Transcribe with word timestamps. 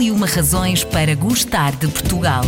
E 0.00 0.10
uma 0.10 0.26
razões 0.26 0.82
para 0.82 1.14
gostar 1.14 1.76
de 1.76 1.86
Portugal. 1.86 2.42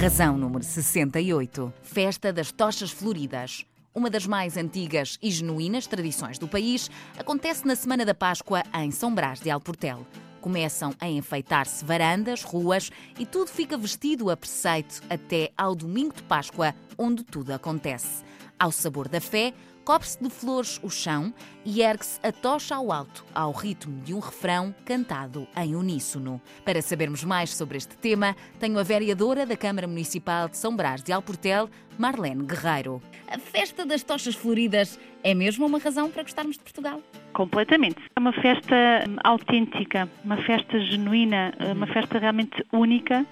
Razão 0.00 0.36
número 0.36 0.64
68. 0.64 1.72
Festa 1.80 2.32
das 2.32 2.50
Tochas 2.50 2.90
Floridas. 2.90 3.64
Uma 3.94 4.10
das 4.10 4.26
mais 4.26 4.56
antigas 4.56 5.16
e 5.22 5.30
genuínas 5.30 5.86
tradições 5.86 6.40
do 6.40 6.48
país 6.48 6.90
acontece 7.16 7.64
na 7.64 7.76
Semana 7.76 8.04
da 8.04 8.14
Páscoa 8.14 8.64
em 8.82 8.90
São 8.90 9.14
Brás 9.14 9.38
de 9.38 9.48
Alportel. 9.48 10.04
Começam 10.40 10.92
a 11.00 11.08
enfeitar-se 11.08 11.84
varandas, 11.84 12.42
ruas 12.42 12.90
e 13.16 13.24
tudo 13.24 13.48
fica 13.48 13.78
vestido 13.78 14.30
a 14.30 14.36
preceito 14.36 15.00
até 15.08 15.52
ao 15.56 15.76
domingo 15.76 16.16
de 16.16 16.22
Páscoa, 16.24 16.74
onde 16.98 17.22
tudo 17.22 17.52
acontece. 17.52 18.24
Ao 18.58 18.72
sabor 18.72 19.06
da 19.06 19.20
fé, 19.20 19.54
cobre-se 19.88 20.22
de 20.22 20.28
flores 20.28 20.78
o 20.82 20.90
chão 20.90 21.32
e 21.64 21.80
ergue-se 21.80 22.20
a 22.22 22.30
tocha 22.30 22.74
ao 22.74 22.92
alto, 22.92 23.24
ao 23.34 23.52
ritmo 23.52 23.98
de 24.02 24.12
um 24.12 24.18
refrão 24.18 24.74
cantado 24.84 25.48
em 25.56 25.74
uníssono. 25.74 26.42
Para 26.62 26.82
sabermos 26.82 27.24
mais 27.24 27.56
sobre 27.56 27.78
este 27.78 27.96
tema, 27.96 28.36
tenho 28.60 28.78
a 28.78 28.82
vereadora 28.82 29.46
da 29.46 29.56
Câmara 29.56 29.88
Municipal 29.88 30.46
de 30.46 30.58
São 30.58 30.76
Brás 30.76 31.02
de 31.02 31.10
Alportel, 31.10 31.70
Marlene 31.96 32.44
Guerreiro. 32.44 33.00
A 33.26 33.38
festa 33.38 33.86
das 33.86 34.02
tochas 34.02 34.34
floridas 34.34 34.98
é 35.24 35.34
mesmo 35.34 35.64
uma 35.64 35.78
razão 35.78 36.10
para 36.10 36.22
gostarmos 36.22 36.58
de 36.58 36.64
Portugal? 36.64 37.02
Completamente. 37.32 37.96
É 38.18 38.20
uma 38.20 38.32
festa 38.32 38.74
hum, 39.08 39.14
autêntica, 39.22 40.08
uma 40.24 40.36
festa 40.38 40.80
genuína, 40.80 41.52
uhum. 41.60 41.70
uma 41.70 41.86
festa 41.86 42.18
realmente 42.18 42.66
única, 42.72 43.24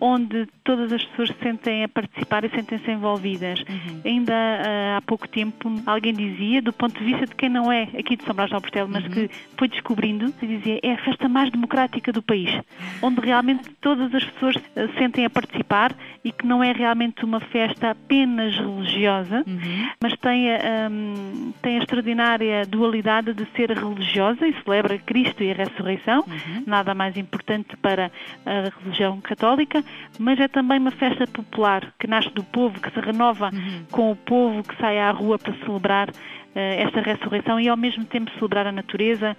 onde 0.00 0.48
todas 0.64 0.92
as 0.92 1.04
pessoas 1.04 1.28
se 1.28 1.36
sentem 1.40 1.84
a 1.84 1.88
participar 1.88 2.44
e 2.44 2.50
sentem-se 2.50 2.90
envolvidas. 2.90 3.60
Uhum. 3.60 4.00
Ainda 4.04 4.32
uh, 4.32 4.96
há 4.96 5.02
pouco 5.06 5.28
tempo 5.28 5.72
alguém 5.86 6.12
dizia, 6.12 6.60
do 6.60 6.72
ponto 6.72 6.98
de 6.98 7.04
vista 7.04 7.24
de 7.24 7.36
quem 7.36 7.48
não 7.48 7.70
é 7.70 7.84
aqui 7.96 8.16
de 8.16 8.24
São 8.24 8.34
Brás 8.34 8.50
do 8.50 8.56
Alportel, 8.56 8.88
mas 8.88 9.04
uhum. 9.04 9.10
que 9.10 9.30
foi 9.56 9.68
descobrindo, 9.68 10.34
dizia, 10.42 10.80
é 10.82 10.94
a 10.94 10.98
festa 10.98 11.28
mais 11.28 11.48
democrática 11.48 12.10
do 12.10 12.20
país, 12.20 12.50
onde 13.00 13.20
realmente 13.20 13.70
todas 13.80 14.12
as 14.12 14.24
pessoas 14.24 14.56
se 14.56 14.98
sentem 14.98 15.24
a 15.24 15.30
participar 15.30 15.94
e 16.24 16.32
que 16.32 16.44
não 16.44 16.64
é 16.64 16.72
realmente 16.72 17.24
uma 17.24 17.38
festa 17.38 17.90
apenas 17.90 18.56
religiosa, 18.56 19.44
uhum. 19.46 19.88
mas 20.02 20.16
tem, 20.16 20.48
um, 20.90 21.52
tem 21.62 21.76
a 21.76 21.78
extraordinária 21.78 22.66
dualidade 22.66 23.34
de 23.34 23.46
ser 23.54 23.70
religiosa 23.70 24.31
e 24.40 24.54
celebra 24.62 24.98
Cristo 24.98 25.42
e 25.42 25.50
a 25.50 25.54
ressurreição, 25.54 26.24
uhum. 26.26 26.64
nada 26.66 26.94
mais 26.94 27.16
importante 27.16 27.76
para 27.76 28.10
a 28.46 28.70
religião 28.80 29.20
católica, 29.20 29.84
mas 30.18 30.38
é 30.40 30.48
também 30.48 30.78
uma 30.78 30.90
festa 30.90 31.26
popular 31.26 31.92
que 31.98 32.06
nasce 32.06 32.30
do 32.30 32.44
povo, 32.44 32.80
que 32.80 32.90
se 32.90 33.00
renova 33.00 33.50
uhum. 33.52 33.84
com 33.90 34.12
o 34.12 34.16
povo 34.16 34.62
que 34.62 34.76
sai 34.78 34.98
à 34.98 35.10
rua 35.10 35.38
para 35.38 35.54
celebrar 35.64 36.08
esta 36.54 37.00
ressurreição 37.00 37.58
e 37.58 37.68
ao 37.68 37.76
mesmo 37.76 38.04
tempo 38.04 38.30
celebrar 38.38 38.66
a 38.66 38.72
natureza, 38.72 39.36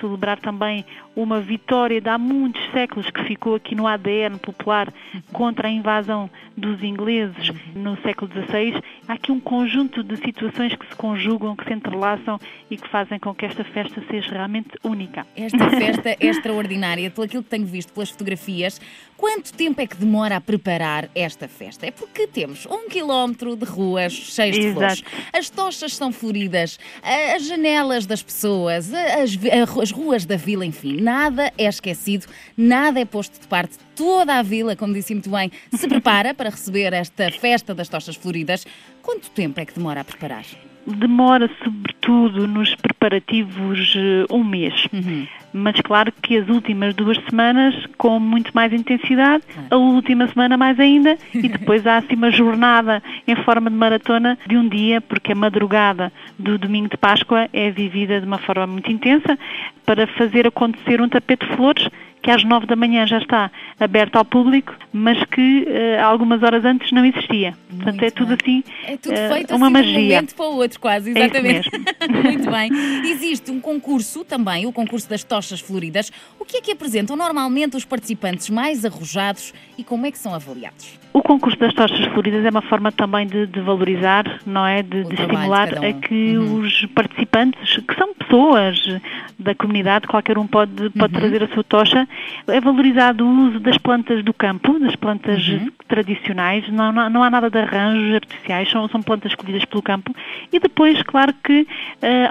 celebrar 0.00 0.38
também 0.38 0.84
uma 1.14 1.40
vitória 1.40 2.00
de 2.00 2.08
há 2.08 2.18
muitos 2.18 2.62
séculos 2.72 3.08
que 3.10 3.22
ficou 3.24 3.54
aqui 3.54 3.74
no 3.74 3.86
ADN 3.86 4.38
popular 4.38 4.92
contra 5.32 5.68
a 5.68 5.70
invasão 5.70 6.28
dos 6.56 6.82
ingleses 6.82 7.52
no 7.74 7.96
século 8.02 8.30
XVI. 8.30 8.82
Há 9.06 9.14
aqui 9.14 9.30
um 9.30 9.40
conjunto 9.40 10.02
de 10.02 10.16
situações 10.16 10.74
que 10.74 10.86
se 10.86 10.96
conjugam, 10.96 11.54
que 11.54 11.64
se 11.64 11.72
entrelaçam 11.72 12.38
e 12.70 12.76
que 12.76 12.88
fazem 12.88 13.18
com 13.18 13.34
que 13.34 13.46
esta 13.46 13.64
festa 13.64 14.02
seja 14.10 14.30
realmente 14.32 14.70
única. 14.82 15.26
Esta 15.36 15.70
festa 15.70 16.10
é 16.10 16.16
extraordinária, 16.20 17.10
pelo 17.10 17.24
aquilo 17.24 17.42
que 17.42 17.50
tenho 17.50 17.66
visto 17.66 17.92
pelas 17.92 18.10
fotografias. 18.10 18.80
Quanto 19.16 19.52
tempo 19.54 19.80
é 19.80 19.86
que 19.86 19.96
demora 19.96 20.36
a 20.36 20.40
preparar 20.40 21.08
esta 21.14 21.48
festa? 21.48 21.86
É 21.86 21.90
porque 21.90 22.26
temos 22.26 22.66
um 22.66 22.88
quilómetro 22.88 23.56
de 23.56 23.64
ruas 23.64 24.12
cheias 24.12 24.56
de 24.56 24.72
flores. 24.72 25.02
As 25.32 25.48
tochas 25.48 25.94
são 25.94 26.12
floridas, 26.12 26.55
as 26.64 27.46
janelas 27.46 28.06
das 28.06 28.22
pessoas, 28.22 28.92
as, 28.92 29.38
as 29.82 29.90
ruas 29.90 30.24
da 30.24 30.36
vila, 30.36 30.64
enfim, 30.64 31.00
nada 31.00 31.52
é 31.58 31.64
esquecido, 31.64 32.26
nada 32.56 33.00
é 33.00 33.04
posto 33.04 33.40
de 33.40 33.46
parte. 33.46 33.76
Toda 33.94 34.34
a 34.34 34.42
vila, 34.42 34.76
como 34.76 34.92
disse 34.92 35.14
muito 35.14 35.30
bem, 35.30 35.50
se 35.72 35.86
prepara 35.88 36.34
para 36.34 36.50
receber 36.50 36.92
esta 36.92 37.30
festa 37.30 37.74
das 37.74 37.88
tochas 37.88 38.16
floridas. 38.16 38.66
Quanto 39.02 39.30
tempo 39.30 39.60
é 39.60 39.64
que 39.64 39.74
demora 39.74 40.00
a 40.00 40.04
preparar? 40.04 40.44
demora 40.86 41.50
sobretudo 41.62 42.46
nos 42.46 42.74
preparativos 42.76 43.94
eh, 43.96 44.32
um 44.32 44.44
mês. 44.44 44.86
Uhum. 44.92 45.26
Mas 45.56 45.80
claro 45.80 46.12
que 46.20 46.36
as 46.36 46.48
últimas 46.48 46.94
duas 46.94 47.16
semanas 47.28 47.74
com 47.96 48.20
muito 48.20 48.50
mais 48.54 48.72
intensidade, 48.74 49.42
a 49.70 49.76
última 49.76 50.28
semana 50.28 50.56
mais 50.56 50.78
ainda, 50.78 51.16
e 51.32 51.48
depois 51.48 51.86
há 51.86 51.96
assim 51.96 52.14
uma 52.14 52.30
jornada 52.30 53.02
em 53.26 53.34
forma 53.36 53.70
de 53.70 53.76
maratona 53.76 54.38
de 54.46 54.56
um 54.56 54.68
dia, 54.68 55.00
porque 55.00 55.32
a 55.32 55.34
madrugada 55.34 56.12
do 56.38 56.58
domingo 56.58 56.90
de 56.90 56.98
Páscoa 56.98 57.48
é 57.54 57.70
vivida 57.70 58.20
de 58.20 58.26
uma 58.26 58.38
forma 58.38 58.66
muito 58.66 58.92
intensa 58.92 59.38
para 59.86 60.06
fazer 60.06 60.46
acontecer 60.46 61.00
um 61.00 61.08
tapete 61.08 61.46
de 61.46 61.56
flores 61.56 61.88
que 62.26 62.30
às 62.32 62.42
nove 62.42 62.66
da 62.66 62.74
manhã 62.74 63.06
já 63.06 63.18
está 63.18 63.52
aberto 63.78 64.16
ao 64.16 64.24
público, 64.24 64.74
mas 64.92 65.16
que 65.26 65.62
uh, 65.62 66.04
algumas 66.04 66.42
horas 66.42 66.64
antes 66.64 66.90
não 66.90 67.04
existia. 67.04 67.54
Muito 67.70 67.84
Portanto, 67.84 68.02
é 68.02 68.10
tudo 68.10 68.34
assim, 68.34 68.64
é 68.84 68.96
tudo 68.96 69.14
uh, 69.14 69.32
feito 69.32 69.54
uma 69.54 69.66
assim 69.66 69.72
magia. 69.72 69.92
de 69.92 69.98
um 69.98 70.02
momento 70.02 70.34
para 70.34 70.44
o 70.46 70.56
outro, 70.56 70.80
quase, 70.80 71.10
é 71.10 71.22
exatamente. 71.22 71.70
É 72.00 72.08
Muito 72.26 72.50
bem. 72.50 72.70
Existe 73.08 73.52
um 73.52 73.60
concurso 73.60 74.24
também, 74.24 74.66
o 74.66 74.72
concurso 74.72 75.08
das 75.08 75.22
tochas 75.22 75.45
floridas. 75.60 76.10
O 76.38 76.44
que 76.44 76.58
é 76.58 76.60
que 76.60 76.72
apresentam 76.72 77.16
normalmente 77.16 77.76
os 77.76 77.84
participantes 77.84 78.50
mais 78.50 78.84
arrojados 78.84 79.52
e 79.78 79.84
como 79.84 80.06
é 80.06 80.10
que 80.10 80.18
são 80.18 80.34
avaliados? 80.34 80.98
O 81.16 81.22
concurso 81.22 81.58
das 81.58 81.72
tochas 81.72 82.04
floridas 82.12 82.44
é 82.44 82.50
uma 82.50 82.60
forma 82.60 82.92
também 82.92 83.26
de, 83.26 83.46
de 83.46 83.60
valorizar, 83.62 84.40
não 84.44 84.66
é? 84.66 84.82
De, 84.82 85.02
de 85.02 85.14
estimular 85.14 85.72
de 85.72 85.78
um. 85.78 85.88
a 85.88 85.92
que 85.94 86.36
uhum. 86.36 86.60
os 86.60 86.84
participantes, 86.94 87.78
que 87.78 87.94
são 87.94 88.12
pessoas 88.14 89.00
da 89.38 89.54
comunidade, 89.54 90.06
qualquer 90.06 90.36
um 90.36 90.46
pode, 90.46 90.90
pode 90.90 91.14
uhum. 91.14 91.20
trazer 91.20 91.42
a 91.42 91.48
sua 91.48 91.64
tocha, 91.64 92.06
é 92.46 92.60
valorizado 92.60 93.24
o 93.24 93.48
uso 93.48 93.60
das 93.60 93.78
plantas 93.78 94.22
do 94.22 94.34
campo, 94.34 94.78
das 94.78 94.94
plantas 94.94 95.48
uhum. 95.48 95.70
tradicionais, 95.88 96.68
não, 96.68 96.92
não, 96.92 97.08
não, 97.08 97.22
há 97.22 97.30
nada 97.30 97.48
de 97.48 97.58
arranjos 97.58 98.14
artificiais, 98.14 98.70
são, 98.70 98.86
são 98.88 99.00
plantas 99.02 99.32
escolhidas 99.32 99.64
pelo 99.64 99.80
campo. 99.80 100.14
E 100.52 100.58
depois, 100.58 101.02
claro 101.02 101.32
que 101.42 101.62
uh, 101.62 101.66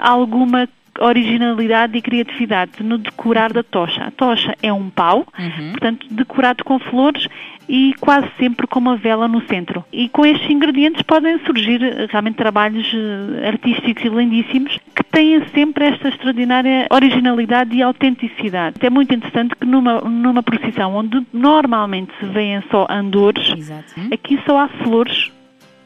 alguma 0.00 0.68
originalidade 1.00 1.96
e 1.98 2.02
criatividade 2.02 2.82
no 2.82 2.98
decorar 2.98 3.52
da 3.52 3.62
tocha. 3.62 4.04
A 4.04 4.10
tocha 4.10 4.54
é 4.62 4.72
um 4.72 4.90
pau, 4.90 5.26
uhum. 5.38 5.70
portanto, 5.72 6.06
decorado 6.10 6.64
com 6.64 6.78
flores 6.78 7.28
e 7.68 7.94
quase 8.00 8.28
sempre 8.38 8.66
com 8.66 8.78
uma 8.78 8.96
vela 8.96 9.26
no 9.26 9.40
centro. 9.46 9.84
E 9.92 10.08
com 10.08 10.24
estes 10.24 10.48
ingredientes 10.48 11.02
podem 11.02 11.38
surgir 11.40 11.82
eh, 11.82 12.06
realmente 12.08 12.36
trabalhos 12.36 12.86
eh, 12.94 13.48
artísticos 13.48 14.04
e 14.04 14.08
lindíssimos 14.08 14.78
que 14.94 15.04
têm 15.04 15.44
sempre 15.48 15.86
esta 15.86 16.08
extraordinária 16.08 16.86
originalidade 16.90 17.74
e 17.74 17.82
autenticidade. 17.82 18.76
É 18.80 18.90
muito 18.90 19.14
interessante 19.14 19.56
que 19.56 19.66
numa, 19.66 20.00
numa 20.00 20.42
procissão 20.42 20.94
onde 20.94 21.26
normalmente 21.32 22.12
se 22.20 22.26
veem 22.26 22.62
só 22.70 22.86
andores, 22.88 23.52
Exato. 23.56 23.94
aqui 24.12 24.38
só 24.46 24.58
há 24.58 24.68
flores 24.68 25.32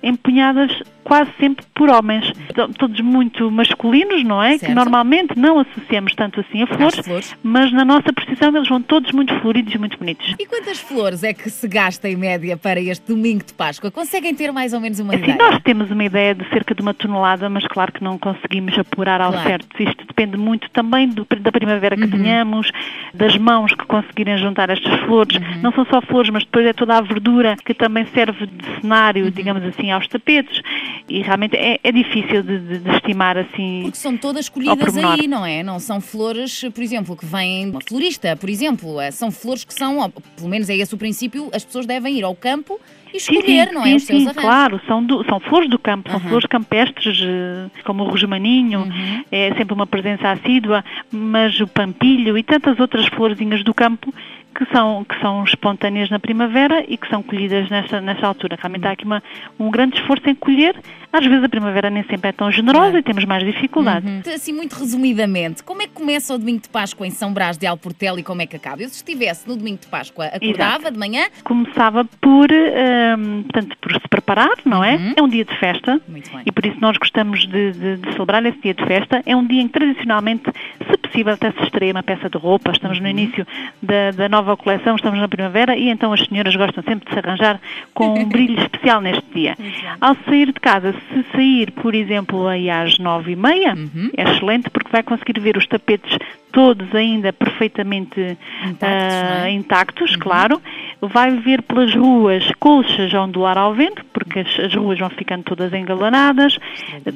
empunhadas 0.02 0.82
quase 1.10 1.30
sempre 1.40 1.64
por 1.74 1.90
homens, 1.90 2.32
todos 2.78 3.00
muito 3.00 3.50
masculinos, 3.50 4.22
não 4.22 4.40
é? 4.40 4.50
Certo. 4.50 4.66
Que 4.66 4.74
normalmente 4.74 5.36
não 5.36 5.58
associamos 5.58 6.14
tanto 6.14 6.40
assim 6.40 6.62
a 6.62 6.66
flores, 6.68 7.00
flores, 7.00 7.36
mas 7.42 7.72
na 7.72 7.84
nossa 7.84 8.12
precisão 8.12 8.54
eles 8.54 8.68
vão 8.68 8.80
todos 8.80 9.10
muito 9.10 9.34
floridos 9.40 9.74
e 9.74 9.78
muito 9.78 9.98
bonitos. 9.98 10.36
E 10.38 10.46
quantas 10.46 10.78
flores 10.78 11.24
é 11.24 11.32
que 11.32 11.50
se 11.50 11.66
gasta 11.66 12.08
em 12.08 12.14
média 12.14 12.56
para 12.56 12.80
este 12.80 13.08
domingo 13.08 13.44
de 13.44 13.52
Páscoa? 13.52 13.90
Conseguem 13.90 14.34
ter 14.34 14.52
mais 14.52 14.72
ou 14.72 14.80
menos 14.80 15.00
uma 15.00 15.14
assim, 15.14 15.24
ideia? 15.24 15.38
Nós 15.38 15.60
temos 15.62 15.90
uma 15.90 16.04
ideia 16.04 16.34
de 16.34 16.48
cerca 16.50 16.74
de 16.74 16.82
uma 16.82 16.94
tonelada, 16.94 17.48
mas 17.48 17.66
claro 17.66 17.92
que 17.92 18.04
não 18.04 18.16
conseguimos 18.16 18.78
apurar 18.78 19.20
ao 19.20 19.32
claro. 19.32 19.48
certo. 19.48 19.82
Isto 19.82 20.06
depende 20.06 20.36
muito 20.36 20.70
também 20.70 21.08
do, 21.08 21.26
da 21.40 21.50
primavera 21.50 21.96
que 21.96 22.04
uhum. 22.04 22.10
tenhamos, 22.10 22.70
das 23.12 23.36
mãos 23.36 23.74
que 23.74 23.84
conseguirem 23.84 24.38
juntar 24.38 24.70
estas 24.70 25.00
flores. 25.00 25.36
Uhum. 25.36 25.62
Não 25.62 25.72
são 25.72 25.84
só 25.86 26.00
flores, 26.02 26.30
mas 26.30 26.44
depois 26.44 26.66
é 26.66 26.72
toda 26.72 26.96
a 26.96 27.00
verdura 27.00 27.56
que 27.64 27.74
também 27.74 28.06
serve 28.14 28.46
de 28.46 28.80
cenário, 28.80 29.24
uhum. 29.24 29.30
digamos 29.30 29.64
assim, 29.64 29.89
aos 29.92 30.06
tapetes 30.06 30.60
e 31.08 31.22
realmente 31.22 31.56
é, 31.56 31.78
é 31.82 31.92
difícil 31.92 32.42
de, 32.42 32.58
de, 32.58 32.78
de, 32.78 32.90
estimar 32.90 33.36
assim. 33.36 33.82
Porque 33.82 33.98
são 33.98 34.16
todas 34.16 34.48
colhidas 34.48 34.96
aí, 34.96 35.26
não 35.26 35.44
é? 35.44 35.62
Não 35.62 35.78
são 35.78 36.00
flores, 36.00 36.64
por 36.74 36.82
exemplo, 36.82 37.16
que 37.16 37.26
vêm 37.26 37.70
uma 37.70 37.80
florista, 37.80 38.36
por 38.36 38.48
exemplo, 38.48 39.00
eh, 39.00 39.10
são 39.10 39.30
flores 39.30 39.64
que 39.64 39.74
são, 39.74 40.10
pelo 40.36 40.48
menos 40.48 40.68
é 40.68 40.76
esse 40.76 40.94
o 40.94 40.98
princípio, 40.98 41.50
as 41.52 41.64
pessoas 41.64 41.86
devem 41.86 42.16
ir 42.16 42.24
ao 42.24 42.34
campo 42.34 42.80
e 43.12 43.16
escolher, 43.16 43.42
sim, 43.42 43.68
sim, 43.68 43.74
não 43.74 43.82
é? 43.82 43.84
Sim, 43.86 43.96
os 43.96 44.02
seus 44.04 44.22
sim, 44.22 44.34
claro, 44.34 44.80
são, 44.86 45.04
do, 45.04 45.24
são 45.24 45.40
flores 45.40 45.68
do 45.68 45.78
campo, 45.78 46.10
são 46.10 46.20
flores 46.20 46.46
campestres, 46.46 47.20
eh, 47.22 47.82
como 47.84 48.04
o 48.04 48.08
rosmaninho, 48.08 48.80
uhum. 48.80 49.24
é 49.30 49.52
sempre 49.54 49.74
uma 49.74 49.86
presença 49.86 50.30
assídua, 50.30 50.84
mas 51.10 51.58
o 51.60 51.66
pampilho 51.66 52.38
e 52.38 52.42
tantas 52.42 52.78
outras 52.78 53.06
florzinhas 53.08 53.64
do 53.64 53.74
campo 53.74 54.14
que 54.54 54.64
são, 54.72 55.04
que 55.04 55.18
são 55.20 55.44
espontâneas 55.44 56.10
na 56.10 56.18
primavera 56.18 56.84
e 56.88 56.96
que 56.96 57.08
são 57.08 57.22
colhidas 57.22 57.68
nesta, 57.70 58.00
nesta 58.00 58.26
altura. 58.26 58.56
Realmente 58.60 58.86
há 58.86 58.90
aqui 58.92 59.04
uma, 59.04 59.22
um 59.58 59.70
grande 59.70 59.96
esforço 59.98 60.28
em 60.28 60.34
colher. 60.34 60.76
Às 61.12 61.24
vezes 61.26 61.42
a 61.42 61.48
primavera 61.48 61.90
nem 61.90 62.04
sempre 62.04 62.28
é 62.28 62.32
tão 62.32 62.50
generosa 62.52 62.98
e 62.98 63.02
temos 63.02 63.24
mais 63.24 63.44
dificuldade. 63.44 64.06
Uhum. 64.06 64.22
Assim, 64.32 64.52
muito 64.52 64.74
resumidamente, 64.76 65.62
como 65.64 65.82
é 65.82 65.86
que 65.86 65.92
começa 65.92 66.32
o 66.34 66.38
domingo 66.38 66.60
de 66.62 66.68
Páscoa 66.68 67.06
em 67.06 67.10
São 67.10 67.32
Brás 67.32 67.58
de 67.58 67.66
Alportel 67.66 68.18
e 68.18 68.22
como 68.22 68.42
é 68.42 68.46
que 68.46 68.54
acaba? 68.56 68.82
Eu 68.82 68.88
se 68.88 68.96
estivesse 68.96 69.48
no 69.48 69.56
domingo 69.56 69.78
de 69.80 69.86
Páscoa, 69.88 70.26
acordava 70.26 70.76
Exato. 70.78 70.92
de 70.92 70.98
manhã? 70.98 71.26
Começava 71.42 72.04
por, 72.20 72.48
um, 72.52 73.42
portanto, 73.42 73.76
por 73.80 73.92
se 73.92 74.08
preparar 74.08 74.50
não 74.64 74.84
é? 74.84 74.94
Uhum. 74.96 75.14
É 75.16 75.22
um 75.22 75.28
dia 75.28 75.44
de 75.44 75.56
festa 75.58 76.00
e 76.46 76.52
por 76.52 76.64
isso 76.64 76.76
nós 76.80 76.96
gostamos 76.96 77.40
de, 77.46 77.72
de- 77.72 77.96
de 77.96 78.12
celebrar 78.12 78.44
esse 78.46 78.58
dia 78.60 78.74
de 78.74 78.84
festa. 78.86 79.22
É 79.26 79.34
um 79.34 79.44
dia 79.46 79.62
em 79.62 79.66
que 79.66 79.72
tradicionalmente, 79.78 80.44
se 80.90 80.96
possível, 80.98 81.32
até 81.34 81.50
se 81.50 81.62
estreia 81.64 81.92
uma 81.92 82.02
peça 82.04 82.28
de 82.30 82.38
roupa. 82.38 82.70
Estamos 82.70 82.98
Uhum. 82.98 83.04
no 83.04 83.08
início 83.10 83.46
da, 83.82 84.10
da 84.12 84.28
nova 84.28 84.39
coleção, 84.56 84.96
estamos 84.96 85.18
na 85.20 85.28
primavera 85.28 85.76
e 85.76 85.88
então 85.88 86.12
as 86.12 86.20
senhoras 86.24 86.54
gostam 86.56 86.82
sempre 86.84 87.08
de 87.08 87.12
se 87.14 87.18
arranjar 87.18 87.60
com 87.94 88.18
um 88.20 88.24
brilho 88.28 88.58
especial 88.60 89.00
neste 89.00 89.24
dia. 89.34 89.56
Ao 90.00 90.16
sair 90.26 90.46
de 90.46 90.60
casa, 90.60 90.92
se 91.12 91.24
sair, 91.32 91.70
por 91.72 91.94
exemplo, 91.94 92.46
aí 92.48 92.68
às 92.70 92.98
nove 92.98 93.32
e 93.32 93.36
meia, 93.36 93.74
Uhum. 93.74 94.10
é 94.16 94.22
excelente 94.24 94.68
porque 94.70 94.90
vai 94.90 95.02
conseguir 95.02 95.38
ver 95.40 95.56
os 95.56 95.66
tapetes 95.66 96.16
todos 96.52 96.92
ainda 96.94 97.32
perfeitamente 97.32 98.36
Intactos, 98.66 99.14
é? 99.44 99.50
intactos, 99.50 100.16
claro. 100.16 100.60
Vai 101.00 101.30
ver 101.36 101.62
pelas 101.62 101.94
ruas 101.94 102.44
colchas 102.58 103.14
a 103.14 103.22
ondular 103.22 103.56
ao 103.56 103.72
vento, 103.72 104.04
porque 104.30 104.40
as, 104.40 104.60
as 104.66 104.74
ruas 104.74 104.98
vão 104.98 105.10
ficando 105.10 105.42
todas 105.42 105.72
engalanadas, 105.72 106.56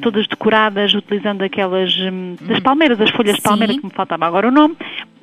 todas 0.02 0.26
decoradas 0.26 0.92
utilizando 0.92 1.42
aquelas 1.42 1.96
hum, 1.96 2.34
das 2.40 2.58
palmeiras, 2.60 3.00
as 3.00 3.10
folhas 3.10 3.36
de 3.36 3.42
palmeira, 3.42 3.72
que 3.74 3.84
me 3.84 3.92
faltava 3.92 4.26
agora 4.26 4.48
o 4.48 4.50
nome, 4.50 4.76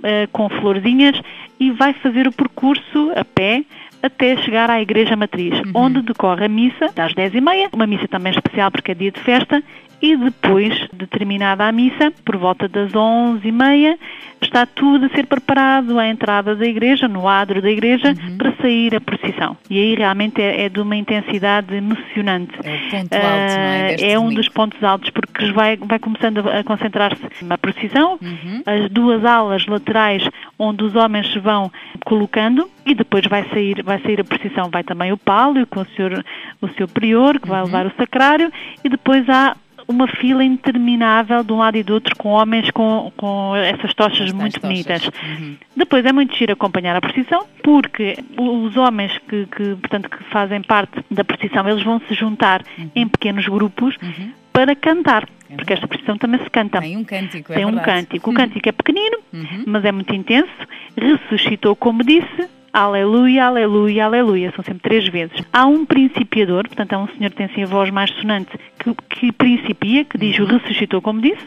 ah, 0.03 0.27
com 0.31 0.47
florzinhas, 0.49 1.21
e 1.59 1.69
vai 1.71 1.93
fazer 1.93 2.27
o 2.27 2.31
percurso 2.31 3.11
a 3.15 3.25
pé 3.25 3.63
até 4.01 4.35
chegar 4.37 4.69
à 4.69 4.81
Igreja 4.81 5.15
Matriz, 5.15 5.53
Uhum. 5.59 5.71
onde 5.75 6.01
decorre 6.01 6.45
a 6.45 6.49
missa 6.49 6.85
às 6.97 7.13
10h30, 7.13 7.69
uma 7.73 7.85
missa 7.85 8.07
também 8.07 8.31
especial 8.33 8.71
porque 8.71 8.93
é 8.93 8.95
dia 8.95 9.11
de 9.11 9.19
festa, 9.19 9.61
e 10.01 10.15
depois 10.17 10.73
de 10.93 11.05
terminada 11.07 11.67
a 11.67 11.71
missa, 11.71 12.11
por 12.25 12.35
volta 12.37 12.67
das 12.67 12.91
11h30, 12.91 13.97
está 14.41 14.65
tudo 14.65 15.05
a 15.05 15.09
ser 15.09 15.27
preparado 15.27 15.99
à 15.99 16.07
entrada 16.07 16.55
da 16.55 16.65
igreja, 16.65 17.07
no 17.07 17.27
adro 17.27 17.61
da 17.61 17.69
igreja, 17.69 18.09
Uhum. 18.09 18.37
para 18.37 18.51
sair 18.61 18.95
a 18.95 19.01
procissão. 19.01 19.55
E 19.69 19.77
aí 19.77 19.95
realmente 19.95 20.41
é, 20.41 20.63
é 20.63 20.69
de 20.69 20.79
uma 20.79 20.95
intensidade 20.95 21.75
emocionante. 21.75 22.51
É 22.63 22.71
o 22.75 22.89
ponto 22.89 23.13
alto, 23.15 23.15
não 23.15 23.27
é? 23.27 23.95
Ah, 24.01 24.05
é 24.05 24.17
um 24.17 24.23
domingo. 24.23 24.41
dos 24.41 24.49
pontos 24.49 24.83
altos 24.83 25.09
porque 25.11 25.51
vai, 25.51 25.77
vai 25.77 25.99
começando 25.99 26.39
a, 26.49 26.63
concentrar-se 26.63 27.21
na 27.43 27.57
procissão, 27.57 28.17
Uhum. 28.21 28.63
as 28.65 28.89
duas 28.89 29.23
alas 29.23 29.65
laterais 29.67 30.27
onde 30.57 30.83
os 30.83 30.95
homens 30.95 31.31
se 31.31 31.39
vão 31.39 31.71
colocando 32.05 32.67
e 32.85 32.95
depois 32.95 33.25
vai 33.27 33.43
sair, 33.49 33.83
vai 33.83 33.99
sair 34.01 34.19
a 34.19 34.23
procissão, 34.23 34.69
vai 34.71 34.83
também 34.83 35.11
o 35.11 35.17
pálio 35.17 35.67
com 35.67 35.81
o 35.81 35.85
senhor, 35.95 36.23
o 36.61 36.67
seu 36.69 36.87
prior 36.87 37.39
que 37.39 37.45
Uhum. 37.47 37.53
vai 37.55 37.63
levar 37.63 37.85
o 37.85 37.91
sacrário 37.95 38.51
e 38.83 38.89
depois 38.89 39.27
há 39.29 39.55
uma 39.91 40.07
fila 40.07 40.43
interminável 40.43 41.43
de 41.43 41.53
um 41.53 41.57
lado 41.57 41.77
e 41.77 41.83
do 41.83 41.93
outro 41.93 42.15
com 42.15 42.29
homens 42.29 42.69
com, 42.71 43.11
com 43.15 43.55
essas 43.55 43.93
tochas 43.93 44.21
Estas 44.21 44.33
muito 44.33 44.59
tochas. 44.59 44.69
bonitas. 44.69 45.05
Uhum. 45.23 45.55
Depois 45.75 46.05
é 46.05 46.11
muito 46.11 46.35
giro 46.35 46.53
acompanhar 46.53 46.95
a 46.95 47.01
procissão, 47.01 47.45
porque 47.63 48.17
os 48.37 48.75
homens 48.77 49.11
que, 49.27 49.45
que, 49.45 49.75
portanto, 49.75 50.09
que 50.09 50.23
fazem 50.25 50.61
parte 50.61 51.03
da 51.11 51.23
procissão, 51.23 51.67
eles 51.69 51.83
vão 51.83 52.01
se 52.07 52.13
juntar 52.15 52.63
em 52.95 53.07
pequenos 53.07 53.45
grupos 53.47 53.95
Uhum. 54.01 54.31
para 54.53 54.75
cantar, 54.75 55.27
É 55.49 55.55
porque 55.55 55.73
esta 55.73 55.87
procissão 55.87 56.17
também 56.17 56.39
se 56.43 56.49
canta. 56.49 56.79
Tem 56.81 56.97
um 56.97 57.03
cântico, 57.03 57.51
é 57.53 57.55
Tem 57.57 57.65
um 57.65 57.71
verdade. 57.71 57.85
cântico. 58.07 58.29
O 58.29 58.33
cântico 58.33 58.69
é 58.69 58.71
pequenino, 58.71 59.17
Uhum. 59.33 59.63
mas 59.67 59.83
é 59.85 59.91
muito 59.91 60.13
intenso. 60.15 60.49
Ressuscitou, 60.97 61.75
como 61.75 62.03
disse, 62.03 62.47
aleluia, 62.73 63.45
aleluia, 63.45 64.05
aleluia. 64.05 64.51
São 64.55 64.63
sempre 64.63 64.81
três 64.81 65.07
vezes. 65.07 65.35
Há 65.51 65.65
um 65.65 65.85
principiador, 65.85 66.67
portanto, 66.67 66.93
há 66.93 66.97
um 66.99 67.07
senhor 67.09 67.29
que 67.31 67.37
tem 67.37 67.45
assim 67.47 67.63
a 67.63 67.67
voz 67.67 67.89
mais 67.89 68.09
sonante, 68.11 68.51
que, 68.81 68.95
que 69.09 69.31
principia, 69.31 70.05
que 70.05 70.17
diz 70.17 70.39
o 70.39 70.45
ressuscitou, 70.45 71.01
como 71.01 71.21
disse, 71.21 71.45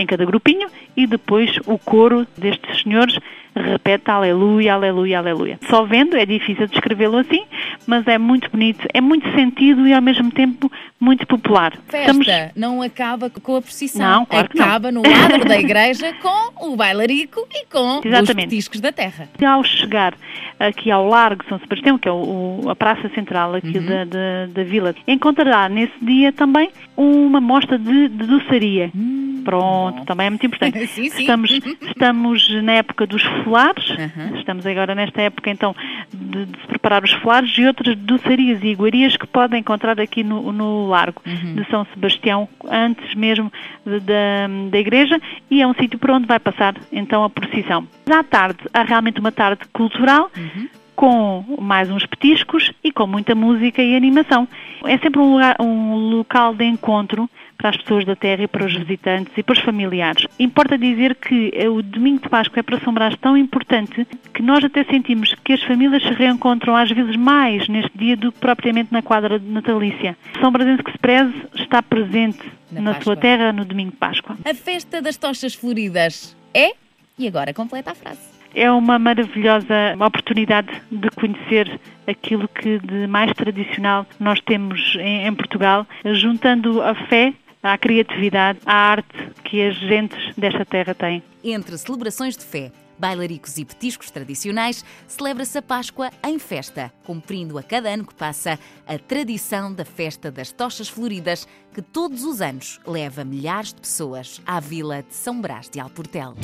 em 0.00 0.06
cada 0.06 0.24
grupinho, 0.24 0.68
e 0.96 1.06
depois 1.06 1.50
o 1.66 1.78
coro 1.78 2.26
destes 2.36 2.82
senhores 2.82 3.18
repete 3.56 4.08
aleluia, 4.08 4.74
aleluia, 4.74 5.18
aleluia. 5.18 5.58
Só 5.68 5.84
vendo 5.84 6.16
é 6.16 6.24
difícil 6.24 6.68
descrevê-lo 6.68 7.16
assim, 7.18 7.44
mas 7.88 8.06
é 8.06 8.16
muito 8.16 8.48
bonito, 8.50 8.86
é 8.94 9.00
muito 9.00 9.28
sentido 9.34 9.84
e 9.88 9.92
ao 9.92 10.00
mesmo 10.02 10.30
tempo 10.30 10.70
muito 11.00 11.26
popular. 11.26 11.72
Festa 11.88 12.52
não 12.54 12.80
acaba 12.82 13.28
com 13.30 13.56
a 13.56 13.62
procissão. 13.62 14.00
Não, 14.20 14.26
claro 14.26 14.48
que 14.48 14.58
não. 14.58 14.64
acaba 14.64 14.92
no 14.92 15.02
adro 15.04 15.44
da 15.48 15.58
igreja 15.58 16.14
com 16.22 16.68
o 16.72 16.76
bailarico 16.76 17.48
e 17.52 17.66
com 17.66 17.98
os 17.98 18.04
Exatamente. 18.04 18.48
petiscos 18.50 18.80
da 18.80 18.92
terra. 18.92 19.28
E 19.40 19.44
ao 19.44 19.64
chegar 19.64 20.14
aqui 20.60 20.88
ao 20.90 21.08
Largo 21.08 21.44
São 21.48 21.58
Sebastião, 21.58 21.98
que 21.98 22.08
é 22.08 22.12
o- 22.12 22.66
a 22.68 22.76
praça 22.76 23.08
central 23.14 23.54
aqui 23.56 23.76
Uhum. 23.78 23.86
da, 23.86 24.04
da, 24.04 24.46
da 24.52 24.62
vila, 24.62 24.94
encontrará 25.06 25.68
nesse 25.68 25.94
dia 26.00 26.32
também 26.32 26.70
uma 26.96 27.40
mostra 27.40 27.76
de, 27.78 28.08
de 28.08 28.26
doçaria. 28.26 28.90
Hum, 28.94 29.17
Pronto, 29.48 29.98
bom. 29.98 30.04
também 30.04 30.26
é 30.26 30.30
muito 30.30 30.46
importante. 30.46 30.78
Sim, 30.88 31.08
sim. 31.10 31.20
Estamos, 31.20 31.50
estamos 31.50 32.62
na 32.62 32.72
época 32.72 33.06
dos 33.06 33.22
folares, 33.44 33.88
Uhum. 33.90 34.36
estamos 34.38 34.66
agora 34.66 34.94
nesta 34.94 35.22
época 35.22 35.50
então 35.50 35.74
de, 36.12 36.44
de 36.46 36.60
se 36.60 36.66
preparar 36.68 37.02
os 37.02 37.12
folares 37.14 37.50
e 37.56 37.64
outras 37.66 37.96
doçarias 37.96 38.62
e 38.62 38.68
iguarias 38.68 39.16
que 39.16 39.26
podem 39.26 39.60
encontrar 39.60 39.98
aqui 40.00 40.22
no, 40.22 40.52
no 40.52 40.86
Largo 40.88 41.22
Uhum. 41.26 41.54
de 41.54 41.64
São 41.70 41.86
Sebastião, 41.94 42.48
antes 42.70 43.14
mesmo 43.14 43.50
da, 43.84 44.70
da 44.70 44.78
igreja, 44.78 45.20
e 45.50 45.62
é 45.62 45.66
um 45.66 45.74
sítio 45.74 45.98
por 45.98 46.10
onde 46.10 46.26
vai 46.26 46.38
passar 46.38 46.74
então 46.92 47.24
a 47.24 47.30
procissão. 47.30 47.86
À 48.10 48.22
tarde, 48.22 48.58
há 48.72 48.82
realmente 48.82 49.20
uma 49.20 49.32
tarde 49.32 49.62
cultural, 49.72 50.30
Uhum. 50.36 50.68
Com 50.98 51.44
mais 51.60 51.88
uns 51.88 52.04
petiscos 52.04 52.72
e 52.82 52.90
com 52.90 53.06
muita 53.06 53.32
música 53.32 53.80
e 53.80 53.94
animação. 53.94 54.48
É 54.84 54.98
sempre 54.98 55.20
um, 55.20 55.34
lugar, 55.34 55.54
um 55.60 55.94
local 55.94 56.52
de 56.52 56.64
encontro 56.64 57.30
para 57.56 57.70
as 57.70 57.76
pessoas 57.76 58.04
da 58.04 58.16
terra 58.16 58.42
e 58.42 58.48
para 58.48 58.66
os 58.66 58.74
visitantes 58.74 59.32
e 59.36 59.42
para 59.44 59.52
os 59.52 59.60
familiares. 59.60 60.26
Importa 60.40 60.76
dizer 60.76 61.14
que 61.14 61.52
o 61.68 61.82
domingo 61.82 62.22
de 62.22 62.28
Páscoa 62.28 62.58
é 62.58 62.62
para 62.64 62.80
São 62.80 62.92
Brás 62.92 63.14
tão 63.20 63.36
importante 63.36 64.08
que 64.34 64.42
nós 64.42 64.64
até 64.64 64.82
sentimos 64.82 65.36
que 65.44 65.52
as 65.52 65.62
famílias 65.62 66.02
se 66.02 66.12
reencontram 66.14 66.74
às 66.74 66.90
vezes 66.90 67.14
mais 67.14 67.68
neste 67.68 67.96
dia 67.96 68.16
do 68.16 68.32
que 68.32 68.40
propriamente 68.40 68.92
na 68.92 69.00
quadra 69.00 69.38
natalícia. 69.38 70.16
São 70.40 70.50
Brasense 70.50 70.82
que 70.82 70.90
se 70.90 70.98
preze 70.98 71.32
está 71.54 71.80
presente 71.80 72.42
Na 72.72 72.80
na, 72.80 73.00
sua 73.00 73.14
terra 73.14 73.52
no 73.52 73.64
domingo 73.64 73.92
de 73.92 73.98
Páscoa. 73.98 74.36
A 74.44 74.52
festa 74.52 75.00
das 75.00 75.16
tochas 75.16 75.54
floridas 75.54 76.36
é? 76.52 76.72
E 77.16 77.28
agora 77.28 77.54
completa 77.54 77.92
a 77.92 77.94
frase. 77.94 78.37
É 78.58 78.68
uma 78.72 78.98
maravilhosa 78.98 79.94
oportunidade 80.04 80.82
de 80.90 81.08
conhecer 81.10 81.80
aquilo 82.08 82.48
que 82.48 82.80
de 82.80 83.06
mais 83.06 83.32
tradicional 83.32 84.04
nós 84.18 84.40
temos 84.40 84.96
em, 84.98 85.28
em 85.28 85.32
Portugal, 85.32 85.86
juntando 86.04 86.82
a 86.82 86.92
fé 86.92 87.32
à 87.62 87.78
criatividade, 87.78 88.58
à 88.66 88.74
arte 88.74 89.30
que 89.44 89.62
as 89.62 89.76
gentes 89.76 90.34
desta 90.36 90.64
terra 90.64 90.92
têm. 90.92 91.22
Entre 91.44 91.78
celebrações 91.78 92.36
de 92.36 92.44
fé, 92.44 92.72
bailaricos 92.98 93.58
e 93.58 93.64
petiscos 93.64 94.10
tradicionais, 94.10 94.84
celebra-se 95.06 95.56
a 95.56 95.62
Páscoa 95.62 96.10
em 96.26 96.36
festa, 96.40 96.92
cumprindo 97.04 97.58
a 97.58 97.62
cada 97.62 97.88
ano 97.88 98.04
que 98.04 98.14
passa 98.14 98.58
a 98.88 98.98
tradição 98.98 99.72
da 99.72 99.84
festa 99.84 100.32
das 100.32 100.50
tochas 100.50 100.88
floridas, 100.88 101.46
que 101.72 101.80
todos 101.80 102.24
os 102.24 102.40
anos 102.40 102.80
leva 102.84 103.24
milhares 103.24 103.72
de 103.72 103.80
pessoas 103.80 104.42
à 104.44 104.58
vila 104.58 105.04
de 105.04 105.14
São 105.14 105.40
Brás 105.40 105.70
de 105.70 105.78
Alportel. 105.78 106.34